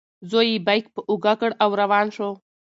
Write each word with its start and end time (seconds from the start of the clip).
زوی 0.29 0.47
یې 0.53 0.63
بیک 0.67 0.85
په 0.95 1.01
اوږه 1.09 1.33
کړ 1.39 1.51
او 1.63 1.69
روان 1.81 2.07
شو. 2.15 2.29